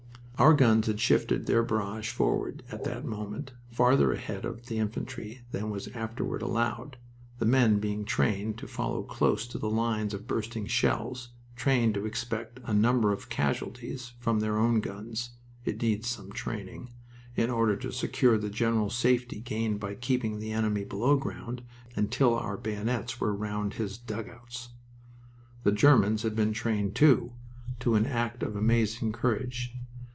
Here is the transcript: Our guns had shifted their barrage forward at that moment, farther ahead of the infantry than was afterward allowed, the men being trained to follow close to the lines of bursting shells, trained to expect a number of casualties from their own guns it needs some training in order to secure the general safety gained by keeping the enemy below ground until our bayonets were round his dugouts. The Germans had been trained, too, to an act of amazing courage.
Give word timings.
Our 0.39 0.55
guns 0.55 0.87
had 0.87 0.99
shifted 0.99 1.45
their 1.45 1.61
barrage 1.61 2.09
forward 2.09 2.63
at 2.71 2.83
that 2.85 3.05
moment, 3.05 3.51
farther 3.69 4.11
ahead 4.11 4.43
of 4.43 4.65
the 4.65 4.79
infantry 4.79 5.41
than 5.51 5.69
was 5.69 5.87
afterward 5.89 6.41
allowed, 6.41 6.97
the 7.37 7.45
men 7.45 7.77
being 7.79 8.05
trained 8.05 8.57
to 8.57 8.67
follow 8.67 9.03
close 9.03 9.45
to 9.49 9.59
the 9.59 9.69
lines 9.69 10.15
of 10.15 10.25
bursting 10.25 10.65
shells, 10.65 11.29
trained 11.55 11.93
to 11.93 12.07
expect 12.07 12.59
a 12.63 12.73
number 12.73 13.11
of 13.13 13.29
casualties 13.29 14.13
from 14.19 14.39
their 14.39 14.57
own 14.57 14.79
guns 14.81 15.29
it 15.63 15.79
needs 15.79 16.07
some 16.09 16.31
training 16.31 16.89
in 17.35 17.51
order 17.51 17.75
to 17.75 17.91
secure 17.91 18.35
the 18.39 18.49
general 18.49 18.89
safety 18.89 19.39
gained 19.41 19.79
by 19.79 19.93
keeping 19.93 20.39
the 20.39 20.51
enemy 20.51 20.83
below 20.83 21.17
ground 21.17 21.61
until 21.95 22.33
our 22.33 22.57
bayonets 22.57 23.21
were 23.21 23.31
round 23.35 23.75
his 23.75 23.95
dugouts. 23.95 24.69
The 25.61 25.71
Germans 25.71 26.23
had 26.23 26.35
been 26.35 26.51
trained, 26.51 26.95
too, 26.95 27.33
to 27.81 27.93
an 27.93 28.07
act 28.07 28.41
of 28.41 28.55
amazing 28.55 29.11
courage. 29.11 29.75